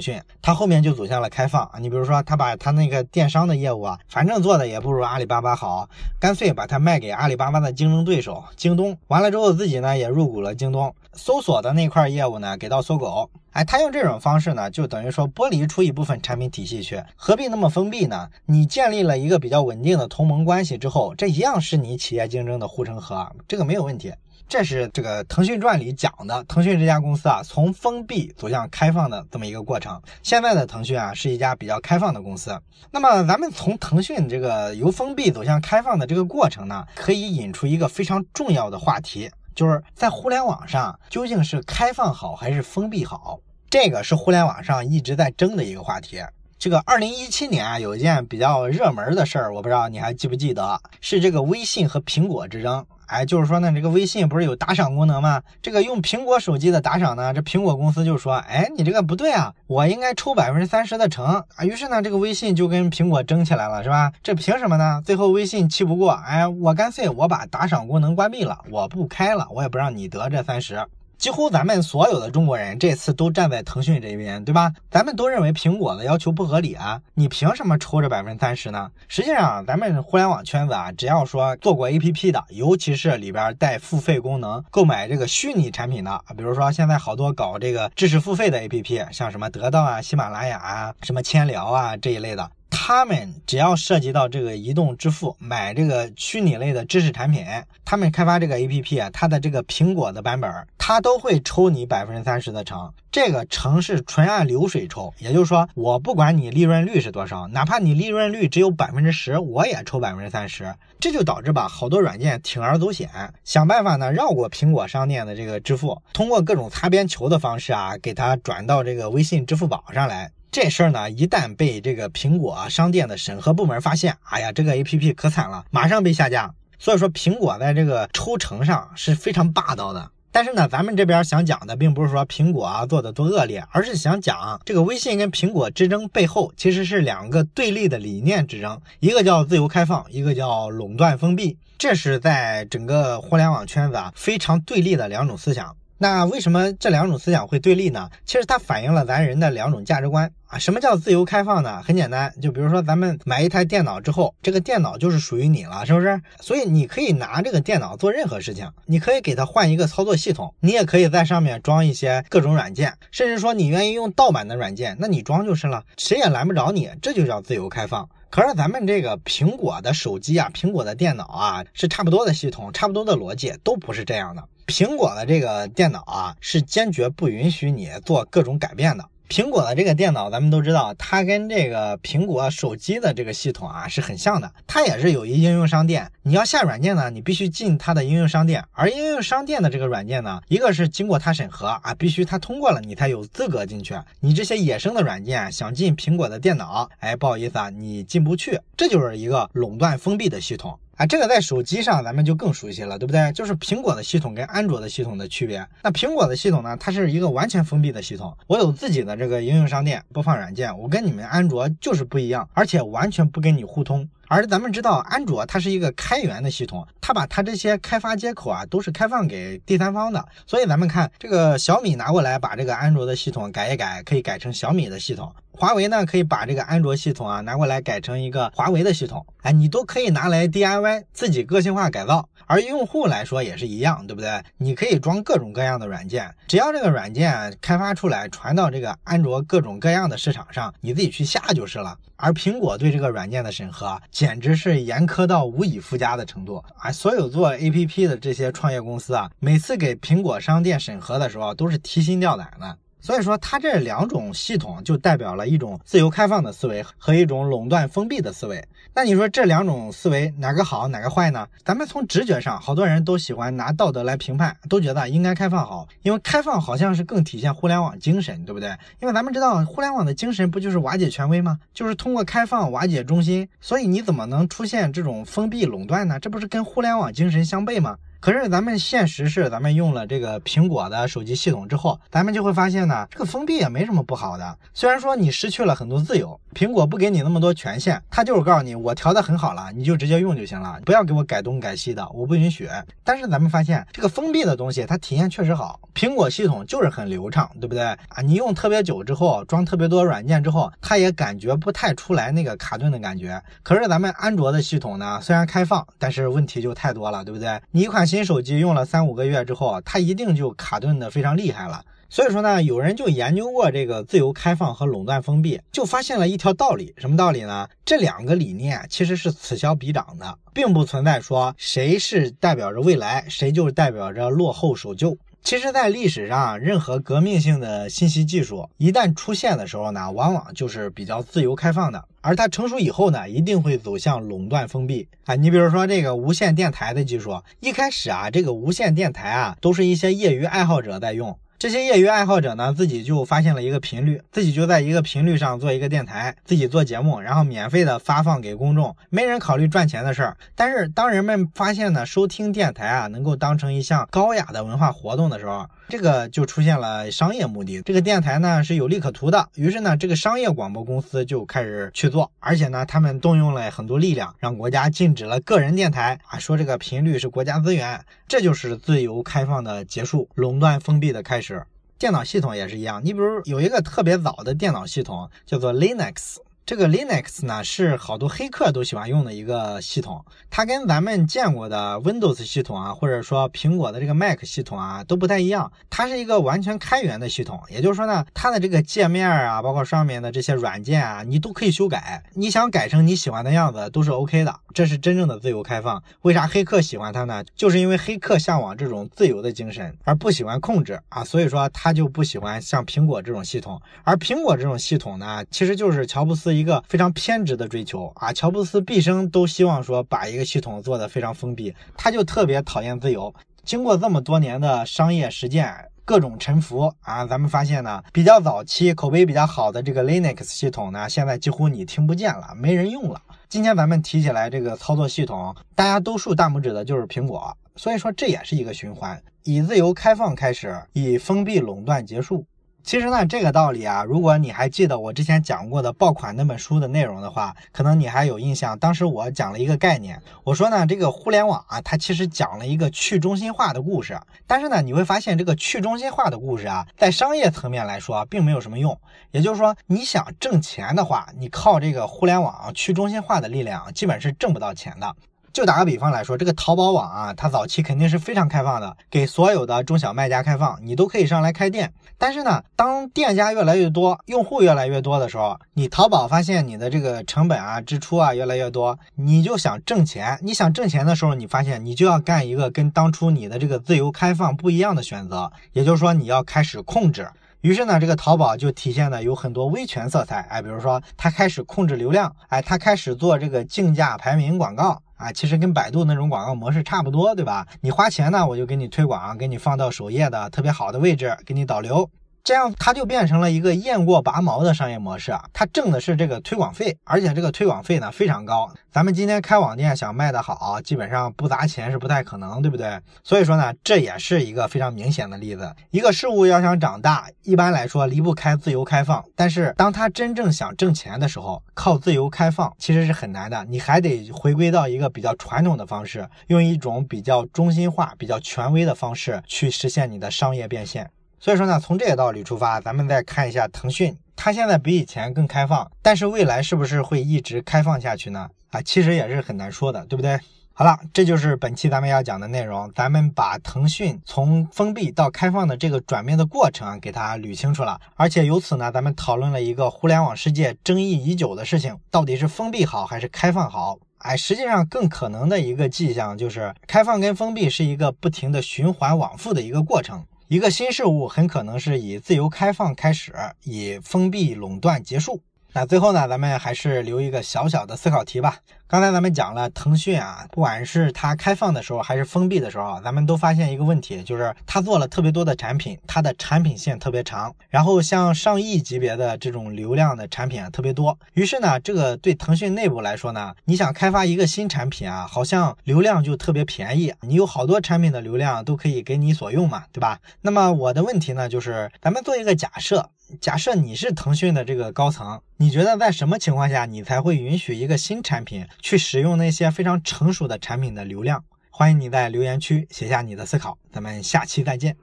[0.00, 1.68] 讯，他后面就走向了开放。
[1.80, 5.88] 你比如说，他把他那个电商的业务啊，反正做的也不如阿里巴巴好，
[6.20, 8.96] 干脆把它卖给阿里巴巴的竞争对手京东。
[9.08, 10.94] 完了之后，自己呢也入股了京东。
[11.14, 13.30] 搜索锁的那块业务呢，给到搜狗。
[13.52, 18.28] 哎，他用这种方式呢，就等于说剥离出一部分产品体系去，何必那么封闭呢？
[18.44, 24.12] 你建立了一个比较稳定的同盟关系之后，这一样是你企业竞争的护城河，这个没有问题。
[24.46, 29.98] 这是这个腾讯传里讲的，腾讯这家公司啊，从封闭走向开放的这么一个过程。
[30.22, 32.60] 现在的腾讯啊，是一家比较开放的公司。
[32.90, 39.30] 那么咱们从腾讯这个由封闭走向开放的这个过程呢，可以引出一个非常重要的话题。
[39.58, 43.40] 就是在互联网上究竟是开放好还是封闭好？
[43.68, 46.22] 这个是互联网上一直在争的一个话题。
[46.60, 52.86] 这个二零一七年啊，有一件比较热门的事儿，我不知道你还记不记得，是这个微信和苹果之争。
[53.08, 55.42] 哎，就是说呢，这个微信不是有打赏功能吗？
[55.62, 61.64] 这个用苹果手机的打赏呢，这苹果公司就说，哎，你这个不对啊，我应该抽百分之三十的成啊。
[61.64, 64.12] 于是呢，这个微信就跟苹果争起来了，是吧？
[64.22, 65.02] 这凭什么呢？
[65.04, 70.86] 最后微信气不过，哎，我干脆我把打赏功能关闭了，我不开了，我也不让你得这三十。
[71.18, 74.72] 几乎咱们所有的中国人这次都站在腾讯这边，对吧？
[74.88, 78.90] 咱们都认为苹果的要求不合理啊，你凭什么抽这百分之三十呢？
[79.08, 92.48] 实际上，咱们互联网圈子啊，只要说做过 APP 的，尤其是里边带付费功能、购买这个虚拟产品的，比如说现在好多搞这个知识付费的 APP，像什么得到啊、喜马拉雅啊、什么千聊啊这一类的。
[92.70, 97.44] 他们只要涉及到这个移动支付，买这个虚拟类的知识产品，
[97.84, 102.92] 他们开发这个 A P P 啊，它的这个苹果的版本，它都会抽你百分之三十的成。
[103.10, 110.74] 这个成是纯按流水抽，也就是说，我不管你利润率是多少，哪怕你利润率只有百分之十，我也抽百分之三十。
[111.00, 113.08] 这就导致吧，好多软件铤而走险，
[113.44, 120.30] 想办法呢绕过苹果商店的这个支付，通过各种擦边球的方式啊，给它转到这个微信、支付宝上来。
[120.50, 126.54] 这事儿呢，一旦被这个苹果啊商店的审核部门发现，哎呀，这个 A P P 可惨了，马上被下架。
[126.78, 130.10] 所以说，苹果在这个抽成上是非常霸道的。
[130.30, 141.58] 但是呢，咱们这边想讲的，并不是说苹果啊做的多恶劣，而是想讲这个微信跟苹果之争背后，其实是两个对立的理念之争，一个叫自由开放，一个叫垄断封闭。
[141.78, 145.74] 这是在整个互联网圈子啊非常对立的两种思想。
[146.00, 148.08] 那为什么这两种思想会对立呢？
[148.24, 150.56] 其实它反映了咱人的两种价值观啊。
[150.56, 151.82] 什么叫自由开放呢？
[151.82, 156.20] 很简单，就比如说咱们买一台电脑之后，这个电脑就是属于你了，是不是？
[156.40, 168.08] 所以你可以拿这个电脑做任何事情，你可以给它换一个操作系统，你也可以在上面装一些各种软件，甚至说你愿意用盗版的软件，那你装就是了，谁也拦不着你，这就叫自由开放。
[168.30, 174.44] 可是咱们这个苹果的手机啊，苹果的电脑啊，是差不多的系统，差不多的逻辑，都不是这样的。
[174.68, 179.04] 苹果的这个电脑啊，是坚决不允许你做各种改变的。
[179.26, 184.52] 苹果的这个电脑，咱们都知道，它跟这个苹果手机的这个系统啊是很像的。
[184.66, 188.62] 它也是有一应用商店，你要下软件呢，你必须进它的应用商店。
[188.72, 193.94] 而应用商店的这个软件呢，一个是经过它审核啊，必须它通过了，你才有资格进去。
[194.20, 198.60] 你这些野生的软件想进苹果的电脑，哎，不好意思啊，你进不去。
[198.76, 200.78] 这就是一个垄断封闭的系统。
[200.98, 203.30] 啊，这个在手机上咱们就更熟悉了，对不对？
[203.30, 205.64] 就是苹果的系统跟安卓的系统的区别。
[205.80, 214.08] 那苹果的系统呢，它是一个完全封闭的系统，我有自己的这个应用商店播放软件，我跟你们安卓就是不一样，而且完全不跟你互通。
[214.28, 220.22] 而咱们知道，安卓它是一个开源的系统，它把它这些开发接口啊都是开放给第三方的。
[220.46, 229.24] 所以咱们看这个小米拿过来把这个安卓的系统改一改，可以改成小米的系统；华为呢可以把这个安卓系统啊拿过来改成一个华为的系统。
[229.40, 232.28] 哎，你都可以拿来 DIY 自己个性化改造。
[232.50, 234.42] 而用户来说也是一样，对不对？
[234.56, 241.98] 你可以装各种各样的软件，只要这个软件开发出来传到这个安卓各种各样的市场上，你自己去下就是了。
[242.20, 246.90] 而苹果对这个软件的审核简直是严苛到无以复加的程度啊！
[246.90, 252.76] 所有做 APP 的这些创业公司啊，每次给苹果商店审核的时候都是提心吊胆的。
[253.08, 258.62] 所以说，它这两种系统就代表了一种自由开放的思维和一种垄断封闭的思维。
[258.92, 261.48] 那你说这两种思维哪个好，哪个坏呢？
[261.64, 268.68] 咱们从直觉上，好多人都喜欢拿道德来评判，都觉得应该开放好，因为开放好像是更体现互联网精神，对不对？
[269.00, 271.58] 因为咱们知道，互联网的精神不就是瓦解权威吗？
[271.72, 273.48] 就是通过开放瓦解中心。
[273.58, 276.20] 所以你怎么能出现这种封闭垄断呢？
[276.20, 277.96] 这不是跟互联网精神相悖吗？
[278.20, 284.58] 可是咱们现实是，咱们用了这个苹果的手机系统之后，咱们就会发现呢，这个封闭也没什么不好的。
[284.74, 292.68] 虽然说你失去了很多自由，苹果不给你那么多权限，它就是告诉你我调的很好了，你就直接用就行了，不要给我改东改西的，我不允许。
[293.04, 298.20] 但是咱们发现这个封闭的东西，它体验确实好，苹果系统就是很流畅，对不对啊？
[298.24, 303.40] 你用特别久之后，装特别多软件之后，它也感觉不太出来那个卡顿的感觉。
[303.62, 307.60] 可是咱们安卓的系统呢，虽然开放，但是问题就太多了，对不对？
[307.70, 311.84] 你一款新手机用了三五个月之后啊，它一定就卡顿的非常厉害了。
[312.10, 316.94] 所以说呢，有人就研究过这个自由开放和垄断封闭，就发现了一条道理。
[316.96, 317.68] 什么道理呢？
[317.84, 325.18] 这两个理念其实是此消彼长的，并不存在说谁是代表着未来，谁就是代表着落后守旧。
[325.42, 332.04] 其实，在历史上，任何革命性的信息技术一旦出现的时候呢，往往就是比较自由开放的。
[332.28, 335.34] 而它成熟以后呢，一定会走向垄断封闭啊！
[335.34, 341.38] 你比如说这个无线电台的技术，一开始啊，这个无线电台啊，都是一些业余爱好者在用。
[341.58, 350.36] 这些业余爱好者呢，自己就发现了一个频率，自己就在一个频率上做一个电台，自己做节目，然后免费的发放给公众，没人考虑赚钱的事儿。
[350.54, 357.80] 但是当人们发现呢，收听电台啊，能够当成一项高雅的文化活动的时候，这个就出现了商业目的。
[357.82, 371.64] 这个电台呢是有利可图的，于是呢，这个商业广播公司就开始去做，而且呢，他们动用了很多力量，让国家禁止了个人电台啊，说这个频率是国家资源，这就是自由开放的结束，垄断封闭的开始。
[371.98, 376.36] 电脑系统也是一样，你比如有一个特别早的电脑系统叫做 Linux。
[376.68, 385.72] 这个 Linux 呢是好多黑客都喜欢用的一个系统，它跟咱们见过的 Windows 系统啊，或者说苹果的这个 Mac 系统啊都不太一样。
[385.88, 394.54] 它是一个完全开源的系统，也就是说呢，它的这个界面啊，包括上面的这些软件啊，你都可以修改，你想改成你喜欢的样子都是 OK 的。
[394.78, 396.00] 这是真正的自由开放。
[396.22, 397.42] 为啥黑客喜欢它呢？
[397.56, 403.82] 就是因为黑客向往这种自由的精神，而不喜欢控制啊，所以说他就不喜欢像苹果这种系统。
[404.04, 406.54] 而苹果这种系统呢，其实就是乔布斯。
[406.54, 408.32] 一个非常偏执的追求啊！
[408.32, 413.34] 乔布斯毕生都希望说把一个系统做得非常封闭，他就特别讨厌自由。
[413.64, 415.74] 经过这么多年的商业实践，
[416.04, 423.20] 各种沉浮啊，咱们发现呢，比较早期口碑比较好的这个 Linux 系统呢，现在几乎你听不见了，没人用了。
[423.48, 432.44] 今天咱们提起来这个操作系统，大家都竖大拇指的就是苹果，所以说这也是一个循环，以自由开放开始，以封闭垄断结束。
[432.88, 438.78] 其实呢，这个道理啊，如果你还记得我之前讲过的爆款那本书的内容的话，可能你还有印象。
[438.78, 444.18] 当时我讲了一个概念，我说呢，这个互联网啊，它其实讲了一个去中心化的故事。
[444.46, 448.98] 但是呢，你会发现这个去中心化的故事啊，在商业层面来说，并没有什么用。
[449.32, 455.14] 也就是说，你想挣钱的话，你靠这个互联网去中心化的力量，基本是挣不到钱的。
[455.52, 461.92] 就打个比方来说，这个淘宝网啊，它早期肯定是非常开放的，给所有的中小卖家开放，你都可以上来开店。
[462.16, 470.38] 但是呢，当店家越来越多，用户越来越多的时候，你淘宝发现你的这个成本啊、支出啊越来越多，你就想挣钱。
[470.42, 477.28] 你想挣钱的时候，你发现你就要干一个跟当初你的这个自由开放不一样的选择，也就是说你要开始控制。
[477.60, 485.02] 于是呢，这个淘宝就体现的有很多威权色彩，哎，比如说它开始控制流量，哎，它开始做这个竞价排名广告。
[485.18, 487.66] 啊，其实跟百度那种广告模式差不多，对吧？
[487.80, 492.08] 你花钱呢，我就给你推广，给你放到首页的特别好的位置，给你导流。
[492.44, 498.70] 这样它就变成了一个雁过拔毛的商业模式啊，它挣的是这个推广费，而且这个推广费呢非常高。
[498.90, 502.98] 咱们今天开网店想卖得好，基本上不砸钱是不太可能，对不对？
[503.22, 505.72] 所以说呢，这也是一个非常明显的例子。
[505.90, 521.10] 一个事物要想长大，一般来说离不开自由开放，但是当它真正想挣钱的时候，靠自由开放其实是很难的，你还得回归到一个比较传统的方式，用一种比较中心化、比较权威的方式去实现你的商业变现。
[521.40, 528.48] 所以说呢，从这个道理出发，咱们再看一下腾讯，它现在比以前更开放，但是未来是不是会一直开放下去呢？
[528.70, 530.38] 啊，其实也是很难说的，对不对？
[530.72, 543.98] 好了，这就是本期咱们要讲的内容，咱们把腾讯从封闭到开放的这个转变的过程给它捋清楚了，而且由此呢，咱们讨论了一个互联网世界争议已久的事情，到底是封闭好还是开放好？
[544.18, 550.24] 哎，实际上更可能的一个迹象就是，开放跟封闭是一个不停的循环往复的一个过程。
[550.48, 553.34] 一个新事物很可能是以自由开放开始，
[553.64, 555.42] 以封闭垄断结束。
[555.72, 558.56] 那最后呢，咱们还是留一个小小的思考题吧。
[558.86, 571.18] 刚才咱们讲了腾讯啊，不管是它开放的时候还是封闭的时候，咱们都发现一个问题，就是它做了特别多的产品，它的产品线特别长，然后像上亿级别的这种流量的产品啊特别多。
[571.34, 580.18] 于是呢，这个对腾讯内部来说呢，你想开发一个新产品啊，好像流量就特别便宜，你有好多产品的流量都可以给你所用嘛，对吧？
[580.40, 583.10] 那么我的问题呢，就是咱们做一个假设。
[583.40, 591.44] 假设你是腾讯的这个高层，你觉得在什么情况下你才会允许一个新产品去使用那些非常成熟的产品的流量？
[591.70, 594.96] 欢迎你在留言区写下你的思考，咱们下期再见。